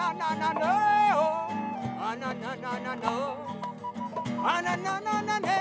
[0.00, 0.72] na na na na
[2.00, 3.12] Ah na na na na na.
[4.48, 5.56] Ah na na na na na.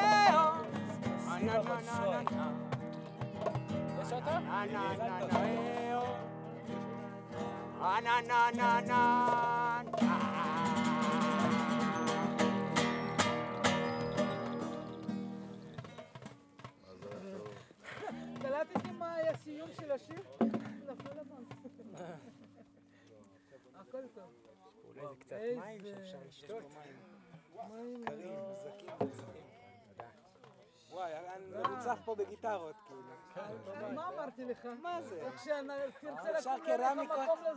[1.28, 2.46] Ah na na na na no.
[3.98, 4.36] Desata?
[4.48, 5.42] Na na na na
[5.92, 6.04] no.
[7.82, 9.02] Ah na na na na.
[18.42, 20.59] קלטתם מה היה הסיום של השיר?
[24.00, 26.64] אולי זה קצת מים שאפשר לשתות.
[27.70, 28.52] מים קרים, לא.
[28.52, 29.42] מזכים, מזכים.
[30.90, 31.62] וואי, אני אה.
[31.70, 33.02] מרוצף פה בגיטרות, כאילו.
[33.34, 34.66] כן, מה אמרתי לך?
[34.82, 35.16] מה זה?
[35.22, 37.48] איך שתרצה אה, לקום, אין לך מקום לזה.